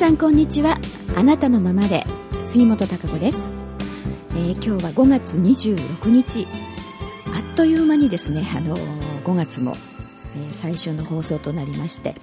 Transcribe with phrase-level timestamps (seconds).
[0.00, 0.78] 皆さんこんにちは。
[1.14, 2.06] あなたのままで
[2.42, 3.52] 杉本孝子です、
[4.30, 6.46] えー、今日は5月26日。
[7.36, 9.76] あっという間にですね、あのー、5月も、
[10.36, 12.14] えー、最終の放送となりまして、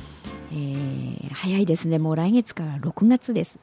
[0.51, 1.99] えー、早いですね。
[1.99, 3.59] もう来月から6月です、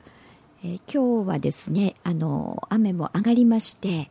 [0.62, 4.10] え今日はですね、あの雨も上がりまして、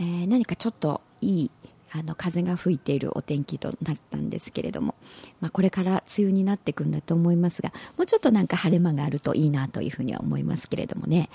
[0.00, 1.50] え何かちょっといい
[1.92, 4.94] あの風が吹いているお天気となったんですけれども、
[5.40, 11.30] まあ、これから梅雨になっていくんだと思いますがもうちょっとなんか晴れ間があるといいなというふうには思いますけれどもね、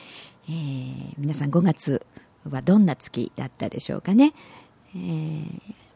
[0.49, 2.05] えー、皆さん5月
[2.49, 4.33] はどんな月だったでしょうかね、
[4.95, 5.45] えー、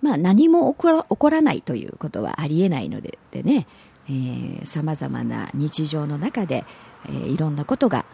[0.01, 3.67] まあ、何も起こら起こらないということはありえないのででね。
[4.65, 6.63] さまざまな日常の中で、
[7.07, 8.05] えー、いろんなことが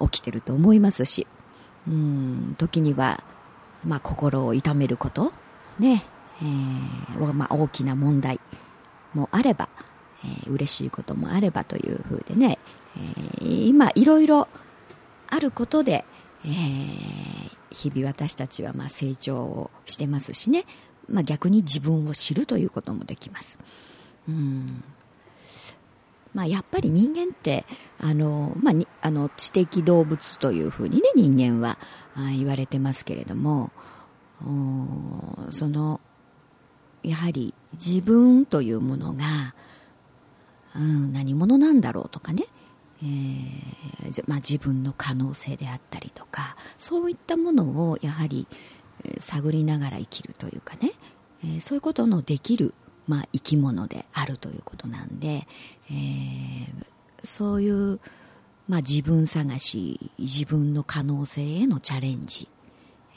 [0.00, 1.26] 起きてると思いますし
[1.88, 3.22] うん時には
[3.86, 5.32] まあ、心を痛めること、
[5.78, 6.02] ね。
[6.42, 8.40] えーまあ、大きな問題
[9.14, 9.68] もあれば、
[10.24, 12.58] えー、嬉しいこともあればというふうでね、
[12.96, 14.48] えー、今いろいろ
[15.28, 16.04] あることで、
[16.44, 20.64] えー、日々私たちはまあ成長をしてますしね、
[21.08, 23.58] まあ、逆に自分を知るということもできます。
[24.28, 24.84] うん。
[26.36, 27.64] まあ、やっぱり人間って
[27.98, 31.78] あの、まあ、あの知的動物というふうにね人間は
[32.36, 33.70] 言われてますけれども
[35.48, 35.98] その
[37.02, 39.54] やはり自分というものが、
[40.76, 42.44] うん、何者なんだろうとかね、
[43.02, 48.46] えーまあ、自分の可能性であったりとかそういったものをやはり
[49.20, 50.90] 探りながら生きるというかね、
[51.44, 52.74] えー、そういうことのできる
[53.06, 55.46] まあ、生き物であるということなんで、
[55.90, 56.86] えー、
[57.24, 58.00] そういう、
[58.68, 62.48] まあ、自分探し自分の可能性へのチャレンジ。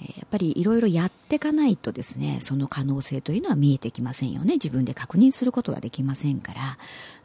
[0.02, 4.54] やっぱりいろいろやっていかないとですねその可能性というのは見えてきませんよね。
[4.54, 6.54] 自分で確認することはできませんか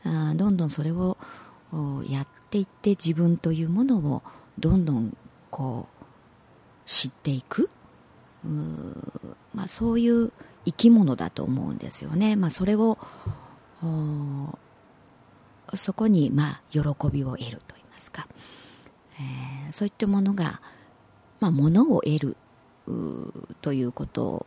[0.04, 0.30] ら。
[0.30, 1.16] あどんどんそれを
[2.08, 4.22] やっていって自分というものを
[4.58, 5.16] どんどん
[5.50, 6.04] こう
[6.84, 7.70] 知っていく。
[8.44, 8.48] う
[9.54, 10.32] まあ、そういう
[10.64, 12.36] 生き物だと思うんですよね。
[12.36, 12.98] まあ、それを
[15.74, 16.80] そこにまあ喜
[17.10, 18.26] びを得るといいますか、
[19.18, 20.60] えー、そういったものが、
[21.40, 22.36] まあ、物を得る
[23.60, 24.46] ということ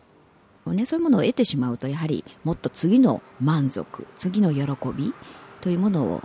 [0.66, 4.62] をねそういうものを得てしまうとやはりもっと次の満足次の喜
[4.96, 5.14] び
[5.62, 6.22] というものを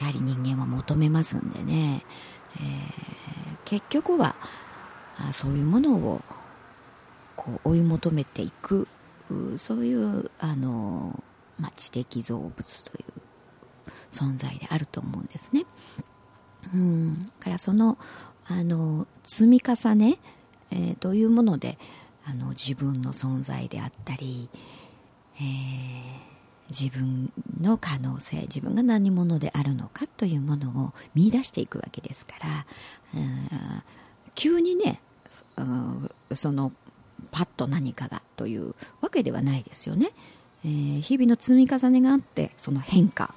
[0.00, 2.04] やはり人間は求めますんでね、
[2.56, 2.62] えー、
[3.64, 4.36] 結局は
[5.32, 6.22] そういうものを
[7.36, 8.88] こう追い求めていく
[9.30, 11.22] うそういうあの、
[11.58, 13.04] まあ、知的造物という
[14.10, 15.64] 存在であると思うんですね。
[16.74, 17.98] うん、からその
[18.46, 20.18] あの積み重ね、
[20.70, 21.78] えー、というもので
[22.24, 24.48] あの自分の存在であったり、
[25.36, 25.42] えー、
[26.68, 32.66] 自分の可能性自分が何者であるのかというものを見出していくわけですから、
[33.14, 33.82] うん
[34.36, 35.02] 急にね
[36.32, 36.72] その
[37.30, 40.10] パッと何かがというわけではないですよね、
[40.64, 43.34] えー、日々の積み重ねがあってその変化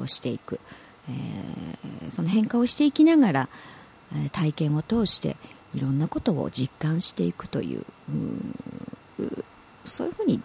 [0.00, 0.60] をしていく、
[1.08, 3.48] えー、その変化をしていきながら
[4.32, 5.36] 体験を通して
[5.74, 9.44] いろんなことを実感していくというう
[9.84, 10.40] そういうふうに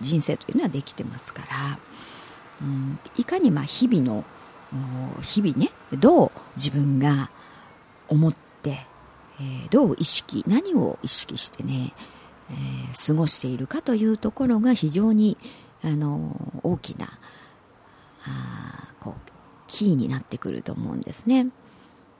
[0.00, 1.78] 人生というのはできてますから、
[2.62, 4.24] うん、いかにまあ日々の
[5.22, 7.30] 日々ねどう自分が
[8.08, 8.86] 思って
[9.40, 11.92] えー、どう意識何を意識してね、
[12.50, 15.36] えー、過ごしているかというところが非常に
[15.82, 17.06] あの大きな
[18.26, 19.30] あこう
[19.66, 21.48] キーになってくると思うんですね。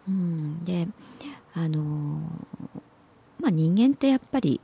[0.09, 0.87] うん、で
[1.55, 2.21] あの
[3.41, 4.61] まあ、人間ってやっぱり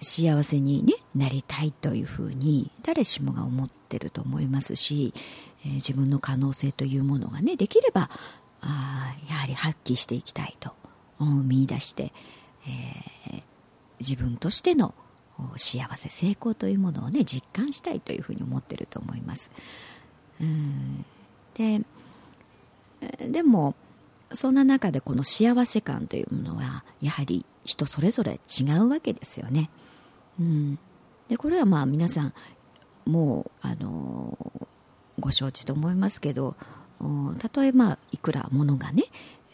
[0.00, 5.12] 幸せに、ね、なりたいというふうに誰しもが思ってると思いますし、
[5.64, 8.10] えー、自分の可能性というものがねできれば
[8.66, 10.74] あやはり発揮していきたいと
[11.20, 12.12] 見出して、
[12.66, 13.42] えー、
[14.00, 14.94] 自分としての
[15.56, 19.52] 幸せ成功というものをね実感したいというふうに思ってると思います。
[20.40, 21.04] うん。
[21.54, 21.82] で
[23.30, 23.74] でも
[24.32, 29.70] そんな中でこの幸せ感というものはやはり人それぞれ違うわけですよね、
[30.40, 30.78] うん、
[31.28, 32.34] でこれはまあ皆さん
[33.04, 34.36] もうあの
[35.20, 36.56] ご承知と思いますけど
[37.38, 39.04] たとえまあいくらものがね、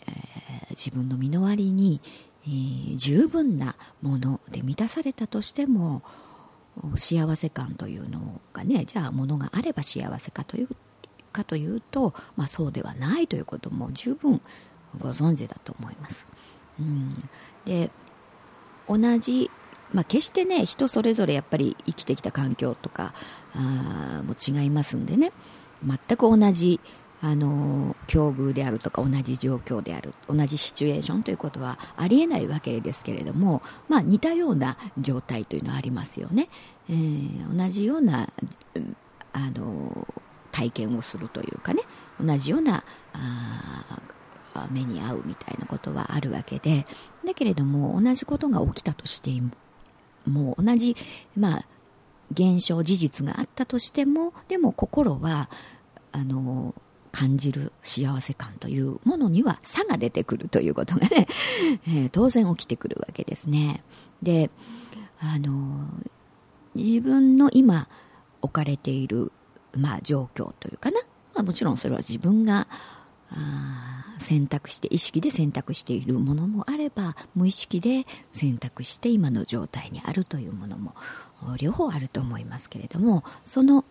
[0.07, 2.01] えー、自分の身の回りに、
[2.45, 6.03] えー、十分なもので満たされたとしても
[6.97, 10.69] 幸せ感というのがねじゃあものがあれば幸せかという
[11.33, 14.41] かというと、まあ、そうではないということも十分
[14.99, 16.27] ご存知だと思います。
[16.81, 17.09] うん、
[17.65, 17.91] で
[18.89, 19.51] 同じ
[19.93, 23.13] まあ、決してね人それぞれやっぱり生きてきた環境とか
[23.55, 25.33] あも違いますんでね
[25.85, 26.81] 全く同じ
[27.25, 36.49] あの境遇であるとか同じ状況である同じシチュエーションということはありえないわけですけれども、まあ、似たような状態というのはありますよね。
[36.91, 38.29] えー、同じような
[39.33, 40.07] あの
[40.51, 41.83] 体験をするというかね
[42.21, 42.83] 同じような
[43.13, 46.87] あ目に遭うみたいなことはあるわけで
[47.25, 49.31] だけれども同じことが起きたとして
[50.29, 50.97] もう同じ、
[51.37, 51.65] まあ、
[52.33, 55.49] 現象事実があったとしてもでも心は
[56.13, 56.75] あの
[57.13, 61.29] 感じる幸せ感というものには差が出てくるということがね、
[61.87, 63.85] えー、当然起きてくるわけですね。
[64.23, 64.51] で
[65.21, 65.87] あの
[66.75, 67.87] 自分の今
[68.41, 69.31] 置かれている、
[69.77, 71.01] まあ、状況というかな、
[71.35, 72.67] まあ、もちろんそれは自分が
[74.19, 80.95] 選択して意識で選択しているものもあれば無意識で選択して今の状態にあるというものも
[81.59, 83.85] 両方あると思いますけれどもその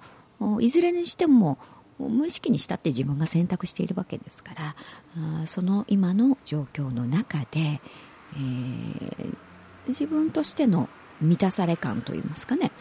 [0.59, 1.59] いずれにしても
[2.09, 9.35] 無意識にしたって自分が選択しているわけですからその今の状況の中で、えー、
[9.87, 10.89] 自分としての
[11.21, 12.71] 満たされ感といいますかね、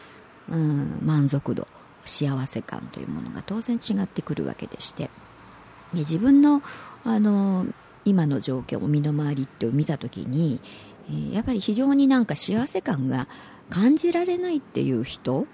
[0.48, 1.66] うん、満足度
[2.04, 5.10] 幸せ感というものが当然違ってくるわけでして
[5.92, 6.62] 自分の
[7.04, 7.66] あの
[8.04, 10.60] 今の状況身の回りって見た時に
[11.32, 13.28] やっぱり非常になんか幸せ感が
[13.68, 15.46] 感じられないっていう人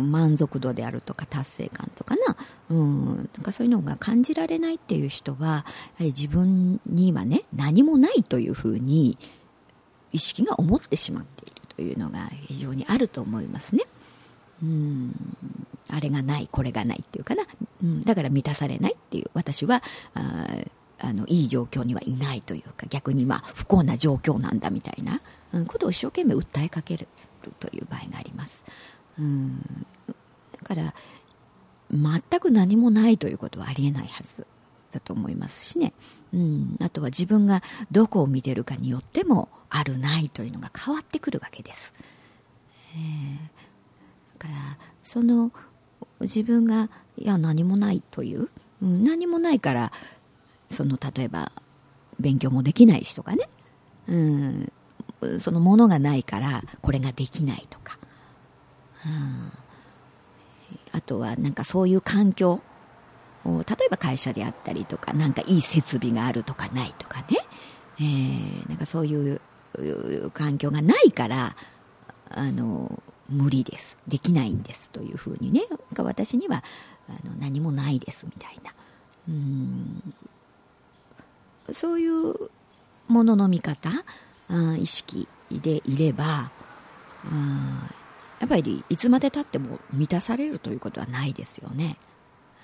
[0.00, 2.36] 満足度であるとか達成感とかな,、
[2.70, 5.64] うん、なんかそういうのが感じられないっていう人はやは
[6.00, 9.18] り自分にはね何もないというふうに
[10.12, 13.84] 意識が思ってしまっているというのが非常にあると思いますね。
[14.62, 15.14] うん。
[15.90, 17.44] あれがないこれがないっていうかな、
[17.82, 19.30] うん、だから満たされないっていう。
[19.34, 19.82] 私は
[20.14, 20.46] あ
[21.00, 25.20] あのいい状況にはいないというか逆にまあ不幸な状況なんだみたいな、
[25.66, 27.06] ことを一生懸命訴えかける
[27.60, 28.64] という場合があります。
[29.18, 29.86] うん。
[30.06, 30.14] だ
[30.64, 30.94] から
[31.90, 34.46] 全く何もないということはありえないはず
[34.92, 35.92] だと思いますしね、
[36.32, 41.92] うん、あとは自分がどこを見てるかによってもあるないというのが変わってくるわけです、
[42.94, 45.52] えー、だからその
[46.20, 48.48] 自分がいや何もないという、
[48.82, 49.92] うん、何もないから
[50.70, 51.52] その例えば
[52.18, 53.48] 勉強もできないしとかね、
[54.08, 54.72] うん、
[55.40, 57.97] そのものがないからこれができないとか、
[60.92, 62.62] あとはなんかそういう環境
[63.44, 67.26] 例えば会社であったりとかなんかいい設備があるとかないとかね、
[67.98, 69.40] えー、なんかそういう
[70.32, 71.56] 環境がないから
[72.30, 73.98] あの無理です。
[74.08, 75.62] できないんですというふうにね。
[75.96, 76.64] 私には
[77.08, 78.72] あの何もないですみたいな。
[79.28, 80.14] うん。
[81.72, 82.34] そういう
[83.06, 83.90] ものの見方
[84.78, 86.50] 意識でいれば
[88.40, 91.96] やっぱりいつまでたっても満たされるということはないですよね。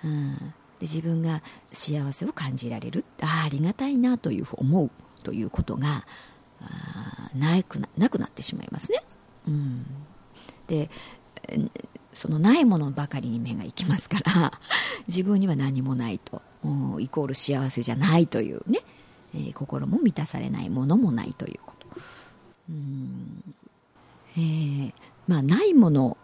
[0.05, 0.37] うん。
[0.37, 1.43] で自分が
[1.73, 3.05] 幸せを感じられる。
[3.23, 4.91] あありがたいなというふう思う
[5.23, 6.07] ということが
[7.35, 8.99] なくななくなってしまいますね。
[9.49, 9.87] うん、
[10.67, 10.89] で
[12.13, 14.53] そのないものばかりに目がいきますから
[15.09, 16.43] 自分には何もないと。
[16.99, 18.79] イコール幸せじゃないというね、
[19.35, 21.87] えー、心も満たされないものもないということ。
[22.71, 23.45] うん。
[24.37, 24.95] えー、
[25.27, 26.17] まあないもの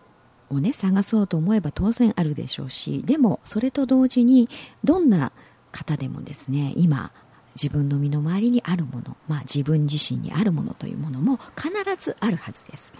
[0.51, 4.49] をね探そうと思えば当然あるでしょうしでもそれと同時に
[4.85, 5.33] どんな
[5.73, 7.13] 方でもですね今
[7.55, 12.95] 自分の身の回りにあるもの、まあ、自分自身にあるものというものも必ずあるはずです。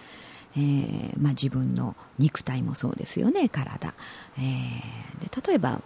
[0.57, 3.93] えーまあ、自分の肉体もそうですよね体、
[4.37, 5.81] えー、で例えば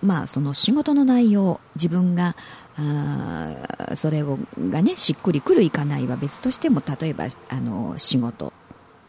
[0.00, 2.36] まあ、その仕事の内容自分が
[2.76, 4.38] あそれを
[4.70, 8.52] がねしっくりくるいかないは別としても例えばあの仕事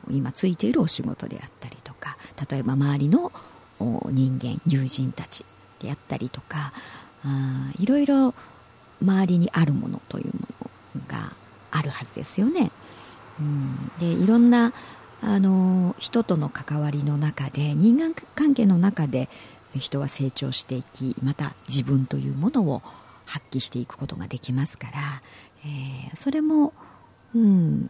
[0.09, 2.17] 今ついているお仕事であったりとか
[2.49, 3.31] 例えば周りの
[3.79, 5.45] 人間友人たち
[5.79, 6.73] であったりとか
[7.23, 8.33] あいろいろ
[9.01, 10.31] 周りにあるものというも
[10.95, 11.31] のが
[11.71, 12.71] あるはずですよね。
[13.39, 14.73] うん、でいろんな
[15.21, 19.29] あの人との関わりの中で人間関係の中で
[19.77, 22.81] 人は成長していきまた自分というものを
[23.25, 24.93] 発揮していくことができますから、
[25.63, 26.73] えー、それも、
[27.35, 27.89] うん、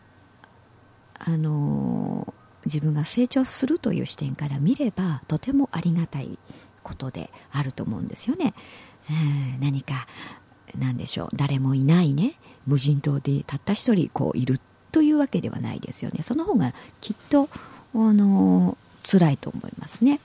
[1.19, 2.33] あの
[2.65, 6.37] 自分が成長するという視点から見ればとてもありがたい
[6.83, 8.53] ことであると思うんですよね。
[9.09, 10.07] えー、何か
[10.77, 12.35] 何でしょう誰もいないね
[12.67, 14.59] 無人島でたった一人こういる
[14.91, 17.49] というわけではないですよねその方がきっと
[17.95, 20.19] あの辛いと思いますね。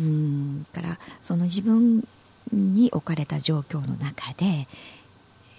[0.00, 2.06] うんからその自分
[2.52, 4.66] に置かれた状況の中で、え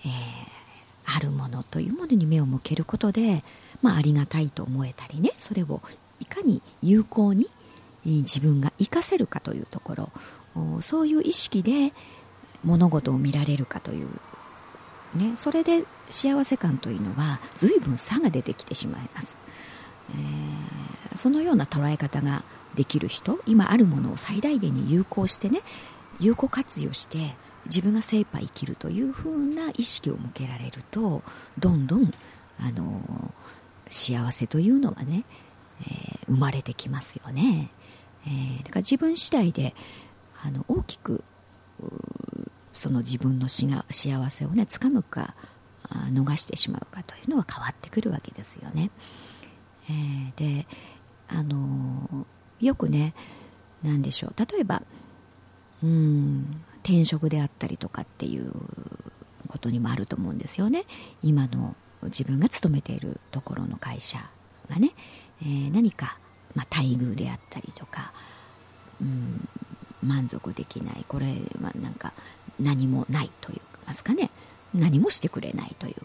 [0.06, 3.44] ー、あるものというものに目を向けることで、
[3.82, 5.82] まあ、ありがたいと思えたりねそれを
[6.20, 7.48] いかに有効に
[8.06, 11.94] 自分が活かせるかというところそういう意識で
[12.64, 14.08] 物事を見られるかという、
[15.16, 19.38] ね、それで幸せ感というのは随分差が出てきてしまいます、
[20.12, 22.44] えー、そのような捉え方が
[22.76, 25.62] できる人今あるものを最大限に有効してね
[26.20, 31.22] 有効活用して自分が精一杯生きるというふうな意識を向けられると
[31.60, 32.12] どんどん
[32.60, 33.34] あの
[33.90, 35.24] 幸せというのはね、
[35.82, 37.70] えー、生まれてきますよね、
[38.26, 39.74] えー、だから自分次第で
[40.44, 41.24] あの大きく
[42.74, 45.36] その自分のしが幸せをね掴むか
[46.14, 48.92] 逃してしまうかというのは変わってくるわけですよね、
[49.90, 50.68] えー、で
[51.28, 52.26] あの
[52.60, 53.14] よくね
[53.84, 54.34] 何でしょう。
[54.38, 54.82] 例えば
[55.84, 58.52] うん転職であったりとかっていう
[59.48, 60.86] ことにもあると思うんですよね。
[61.22, 64.20] 今の自分が勤めているところの会社
[64.70, 64.92] がね、
[65.42, 66.18] えー、何か、
[66.56, 68.14] まあ、待遇であったりとか、
[69.02, 69.48] うん、
[70.04, 71.28] 満足できないこれ
[71.62, 72.14] はなんか
[72.60, 74.30] 何もないといいますかね
[74.74, 75.96] 何もしてくれないという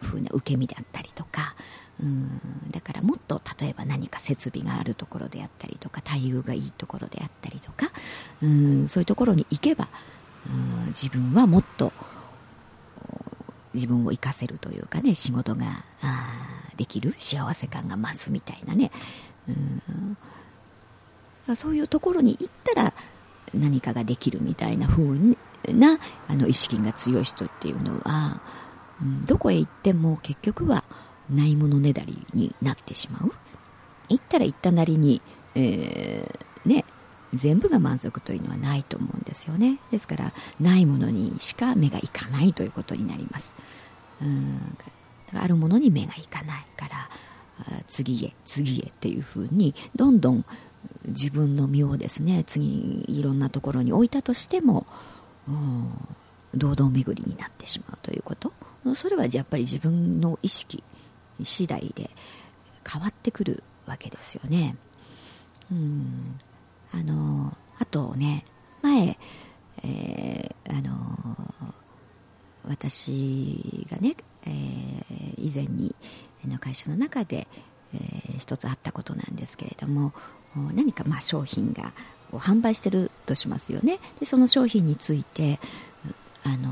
[0.00, 1.54] ふうな受け身であったりとか
[2.00, 7.90] うんだからもっと例えば何か設備があるところであったりとか待遇がいいところであったりとか
[8.42, 9.88] うんそういうところに行けば
[10.46, 11.92] うん自分はもっと
[13.74, 15.66] 自分を生かせるというかね仕事が
[16.76, 18.90] できる幸せ感が増すみたいなね。
[19.48, 20.16] うん。
[21.56, 22.94] そういうところに行ったら
[23.52, 25.18] 何かができるみたいな風
[25.68, 28.40] なあの意識が強い人っていうのは、
[29.02, 30.84] うん、どこへ行っても結局は
[31.30, 33.32] ないものねだりになってしまう。
[34.08, 35.22] 行ったら行ったなりに、
[35.54, 36.84] えー、ね
[37.34, 39.78] 全部が満足というのはないと思うんですよね。
[39.90, 43.54] ですからないものにしか目がいかないということになります。
[44.22, 44.76] うん。
[45.34, 47.08] あるものに目がいかないから
[47.88, 50.44] 次へ次へっていうふうにどんどん
[51.06, 52.44] 自分の身をですね。
[52.46, 54.86] 次いろんなところに置いたとしても
[56.54, 58.52] 堂々巡りになってしまうということ。
[58.94, 60.84] それはやっぱり自分の意識
[61.42, 62.10] 次第で
[62.88, 64.76] 変わってくるわけですよね。
[65.72, 66.38] うん。
[66.94, 68.44] あのあとね
[68.82, 69.18] 前、
[69.82, 70.94] えー、あの
[72.68, 75.94] 私がね、えー、以前に
[76.46, 77.48] の会社の中で、
[77.94, 80.12] えー、一つあったことなんですけれども
[80.74, 81.92] 何かまあ商品が
[82.32, 83.98] 販売してるとしますよね。
[84.20, 85.58] でその商品について
[86.44, 86.70] あの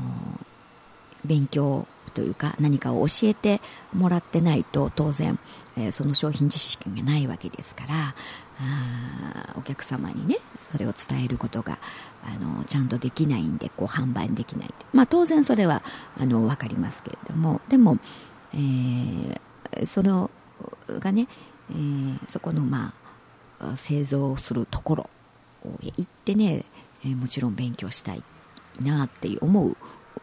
[1.25, 3.59] 勉強というか何かを教えて
[3.93, 5.39] もらってないと当然、
[5.77, 8.15] えー、その商品知識がないわけですから
[8.59, 11.79] あお客様にねそれを伝えることが
[12.23, 15.83] あのちゃんとできないんでこう販売できないまあ当然それは
[16.19, 17.97] あの分かりますけれどもでも、
[18.53, 20.29] えー、その
[20.99, 21.27] がね、
[21.71, 22.93] えー、そこのま
[23.59, 25.09] あ製造するところ
[25.81, 26.65] 行ってね、
[27.05, 28.23] えー、もちろん勉強したい
[28.81, 29.77] なって思う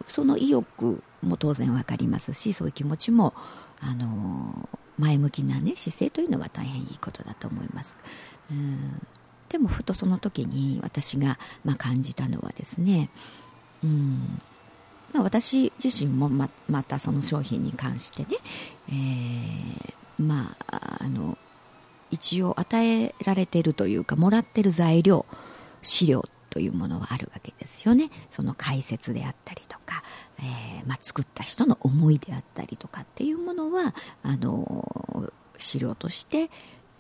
[0.05, 3.35] その意欲も当然分かりますしそういう気持ちも、
[3.81, 7.97] あの前向きな、ね、姿勢というのは大変いいことだと思います。
[8.51, 9.01] うん。
[9.49, 13.11] でもふとその時に私が、まあ、感じたのはですね、
[13.83, 14.39] うん。
[15.13, 18.29] まあ、私自身もままたその商品に関してね、
[18.89, 21.37] えー、まああの
[22.11, 25.27] 一応与えられてるというかもらってる材料
[25.83, 28.11] 資料というものはあるわけですよね。
[28.31, 30.00] その解説であったりとか、
[30.41, 36.51] えー、まあ、作った人の思いであったりとかっていうものはあの資料として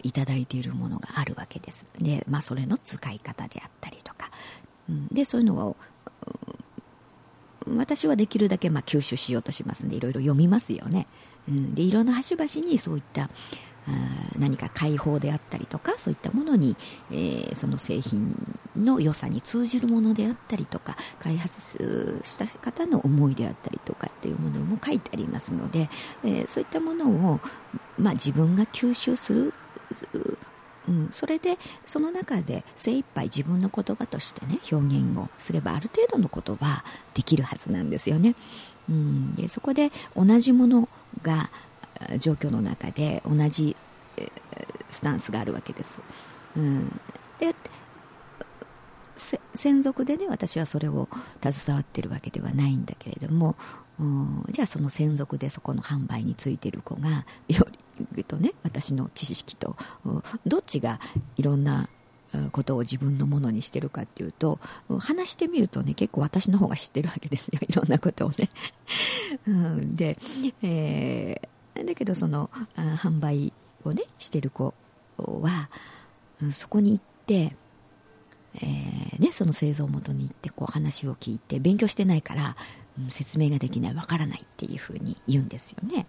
[0.02, 1.86] いただいているものがあるわけです。
[1.98, 4.30] で、まあ、それの使い方であったりとか、
[4.88, 5.76] うん、でそういうのを
[7.76, 11.06] 私はできるだけまあ吸収しようとしますんでいろいろ読みますよね、
[11.48, 13.28] うん、でいろんな端々にそういった
[14.38, 16.76] 何か解放であったりとかそういったものに、
[17.10, 25.88] えー、その製品の良さに通じるものであったりとか開発した方の思いであったりとかっていうものも書いてありますので、
[26.24, 27.40] えー、そういったものを、
[27.98, 29.54] まあ、自分が吸収する
[30.88, 36.84] うん、それでその中で精一杯自分の言葉としてね表現をすればある程度のことは
[37.14, 38.34] できるはずなんですよね。
[38.88, 40.88] うん、でそこで同じもの
[41.22, 41.50] が
[42.18, 43.76] 状況の中で同じ
[44.90, 46.00] スタンスがあるわけです。
[46.56, 46.88] うん、
[47.38, 47.54] で
[49.54, 51.08] 専属でね私はそれを
[51.42, 53.56] 携わってるわけではないんだけれども
[54.50, 57.66] じゃあその専属でそこの販売についてる子がよ
[58.12, 59.76] りとね私の知識と
[60.46, 61.00] どっちが
[61.36, 61.88] いろんな
[62.52, 64.58] ことを自分のものにしてるかっていうと
[65.00, 68.48] 話してみるとね結構私の方が知ってるわけですよ いろんなことをね。
[69.46, 70.16] うん、で、
[70.62, 71.48] えー
[71.84, 73.52] だけどその販売
[73.84, 74.74] をねしてる子
[75.16, 75.70] は
[76.52, 77.56] そこに行って
[78.56, 82.56] えー、ね、その製造元に行ってこう話を聞いて勉強してないから、
[82.98, 86.06] うん、説明ができないわからないっていうふうに言うんですよね。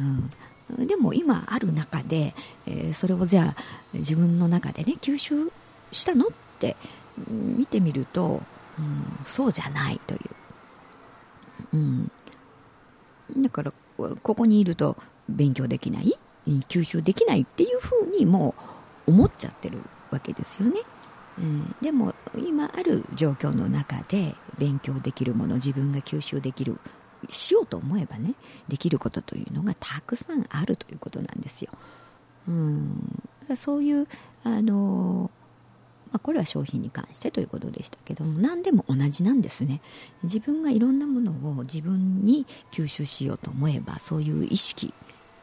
[0.00, 2.34] うん、でも今ある中で、
[2.66, 5.52] えー、それをじゃあ自分の中でね吸収
[5.92, 6.76] したのって
[7.28, 8.42] 見てみると、
[8.78, 10.20] うん、そうじゃないという、
[11.74, 12.10] うん、
[13.38, 13.72] だから
[14.22, 14.96] ここにいると
[15.28, 16.14] 勉強できない？
[16.68, 18.54] 吸収できないっていうふうにも
[19.06, 19.80] う思っちゃってる
[20.10, 20.80] わけですよね。
[21.38, 26.78] うん、でも今ある状況の中で勉強できるもの自分が吸収できる
[27.28, 28.34] しようと思えばね
[28.68, 31.70] できることというのがたくさんあるということなんですよ。
[32.48, 33.22] うん、
[33.56, 34.06] そういう
[34.44, 35.30] あの
[36.12, 39.80] まあ、これは商品に関してということでしたけども何でも同じなんですね。
[40.22, 44.94] 自分がいろんなものを自分に吸収しようと思えばそういう意識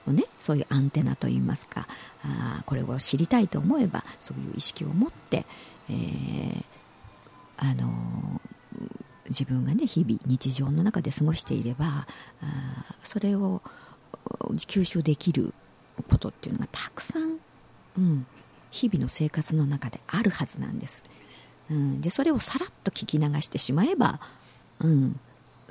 [0.08, 1.88] をねそういうアンテナといいますか
[2.24, 5.46] あこれを知りたいと思えばそういう意識を持って、
[5.90, 6.64] えー、
[7.58, 8.42] あの
[9.30, 11.86] 自分がね日々日常の中で過ごしていれば
[12.42, 13.62] あそれを
[14.56, 15.54] 吸収できる
[16.10, 17.40] ことっていうのがたくさん、
[17.98, 18.26] うん、
[18.72, 21.04] 日々の生活の中であるはずなんです、
[21.70, 24.20] うん、でそれをさらっと聞き流してしまえば、
[24.80, 25.20] うん、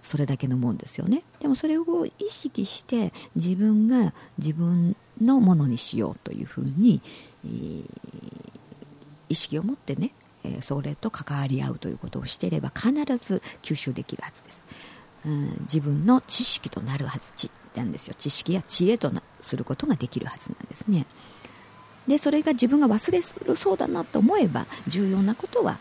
[0.03, 1.23] それだけのもんですよね。
[1.41, 7.01] でもそれを意識して自分が自分のものにしようというふうに、
[7.45, 7.85] えー、
[9.33, 10.11] 意識を持ってね、
[10.45, 14.67] えー、それと関わり合うということをしていれば必ず吸収できるはずです、
[15.27, 18.15] うん、自分の知識となるはずなんですよ。
[18.19, 21.07] 知識や知恵となすることができるはずなんですね。
[22.07, 25.79] でそれが自分が忘れるそうだなと思えば重要なことは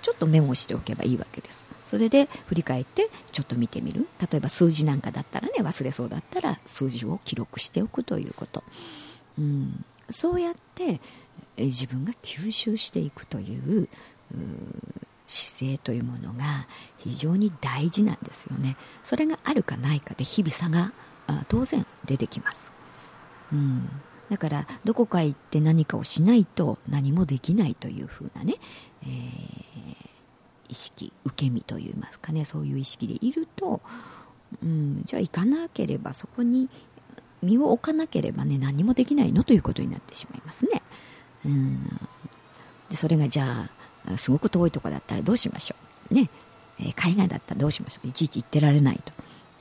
[0.00, 1.64] ちょっとメモしておけばいいわけです。
[1.84, 4.06] それで振り返ってちょっと見てみる。
[4.20, 8.64] 例えば数字なんかだったらね忘れそうだったら数字を記録しておくということ、
[9.38, 11.00] うん、そうやって
[11.56, 13.88] 自分が吸収していくという
[15.26, 16.66] 姿勢というものが
[16.98, 18.76] 非常に大事なんですよね。
[19.02, 20.92] それがあるかないかで日々差が
[21.48, 22.72] 当然出てきます、
[23.52, 23.88] うん。
[24.28, 28.54] だからどこか行って何かをしないと何もできないというふうなね、
[29.02, 29.10] えー、
[30.68, 33.80] 意識受け身といいますかねそういう意識でいると、
[34.62, 36.68] うん、じゃあ行かなければそこに
[37.42, 40.82] 身を置かなければね何もできないのということになってしまいますね。
[41.44, 41.86] うん、
[42.90, 43.68] でそれがじゃ
[44.06, 45.76] あすごく遠いとこだったらどうしましょ
[46.10, 46.14] う。
[46.14, 46.30] ね、
[46.80, 48.08] えー、海外だったらどうしましょう。
[48.08, 49.12] いちいち行ってられないと。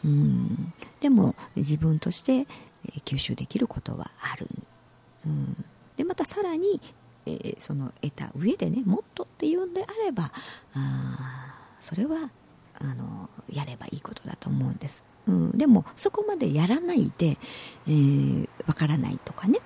[0.06, 2.48] うん、でも自分として
[3.06, 4.48] 吸収できることはある、
[5.26, 5.65] うん、
[5.98, 6.82] でまたさらに、
[7.26, 10.32] えー、その得た上でねもっとっていうんであれば
[10.74, 12.30] あそれは
[12.80, 17.38] あのやればいいことだと思うんです、うん、でもそこまでやらないで、
[17.88, 19.60] えー、からないとかね、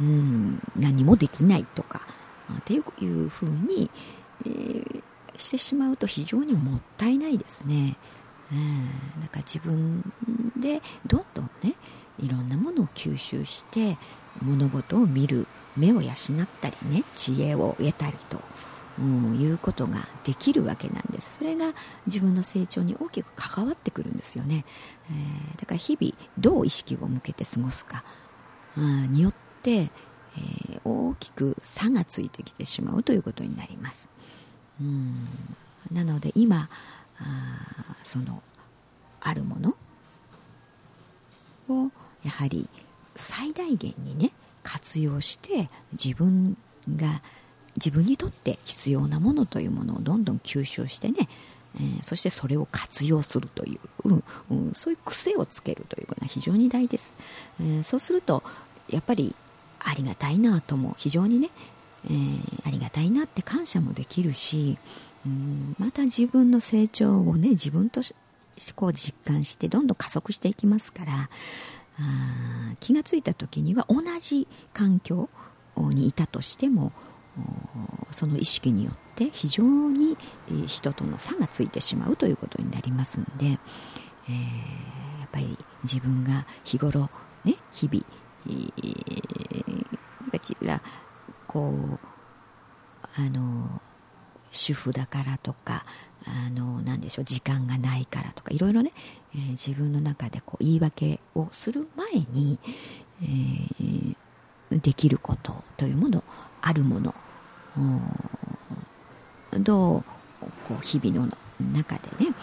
[0.00, 2.06] うん、何もできないとか
[2.58, 3.90] っていうふうに、
[4.46, 5.02] えー、
[5.36, 7.96] してしまうと非常にもったいないですね。
[8.52, 10.12] うん、だから自分
[10.56, 11.74] でどんどんね
[12.18, 13.96] いろんなものを吸収して
[14.42, 16.12] 物事を見る目を養っ
[16.60, 18.40] たりね知恵を得たりと、
[18.98, 21.38] うん、いうことができるわけなんです。
[21.38, 21.74] それが
[22.06, 24.64] 自分の成長に大きく関わってくるんですよね、
[25.10, 28.04] えー、だから日々どう意識を向けて過ごすか、
[28.76, 29.34] うん、によっ、
[29.66, 34.08] えー、大きく差がついてきてしまうということになります、
[34.80, 35.28] うん、
[35.92, 36.68] なので今
[37.18, 38.42] あその
[39.20, 39.74] あるもの
[41.68, 41.90] を
[42.24, 42.68] やはり
[43.16, 46.56] 最大限にね活用して自分
[46.96, 47.22] が
[47.76, 51.28] 自分にとって必要なものというものをどんどん吸収してね、
[51.76, 57.14] えー、そしてそれを活用するという、うんうん、そういう癖をつけるということが非常に大事です、
[57.60, 58.42] えー、そうすると
[58.88, 59.34] やっぱり
[59.80, 61.50] ありがたいなとも非常にね、
[62.06, 64.78] えー、ありがたいなって感謝もできるし、
[65.26, 68.14] うん、また自分の成長をね自分とし
[68.74, 71.12] こう実感してどんどん加速していきますから
[71.98, 75.28] あ気がついた時には同じ環境
[75.76, 76.92] にいたとしても
[78.10, 80.16] その意識によって非常に
[80.66, 83.58] 人との差がついてしまうということになりますので、えー、や
[85.26, 87.08] っぱり自分が日頃
[87.44, 88.04] ね日々、
[90.62, 90.84] なんか
[91.46, 91.98] こう
[93.16, 93.80] あの
[94.50, 95.84] 主婦だからとか
[96.26, 98.92] あの何でしょう時間がないからとかいろいろね、
[99.34, 102.58] えー、自分の中でこう言い訳をする前に、
[103.22, 106.22] えー、できることというもの
[106.62, 107.14] あるもの
[109.58, 110.04] どう
[110.68, 111.36] こう日々の
[111.72, 112.34] 中でね、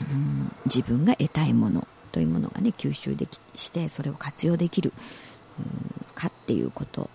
[0.00, 4.92] うん、自分が得たいものというものがね吸収できしてそれを活用できる
[6.14, 7.10] かっていうこと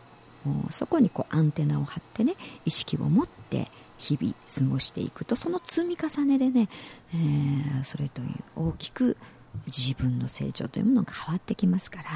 [0.72, 2.36] そこにこうアンテナを張ってね
[2.66, 6.68] 意識を持って日々過ごしていくとその積み重ねでね、
[7.14, 9.16] えー、それという大きく
[9.68, 12.10] 自分の成長というものが変わってきますから、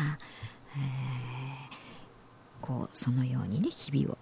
[0.75, 4.17] えー、こうそのようにね日々を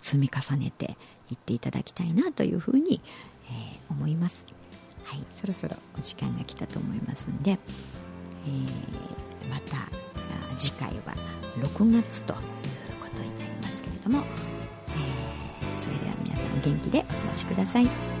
[0.00, 0.96] 積み重ねて
[1.30, 3.00] いっていただきたいなというふうに、
[3.50, 4.46] えー、思います。
[5.04, 9.88] はい、そろそろお時間が来たと思いますんで、えー、また
[10.56, 11.14] 次回は
[11.58, 12.38] 6月という
[13.00, 14.22] ことになりますけれども、
[14.88, 18.17] えー、それでは皆さんお元気でお過ごしください。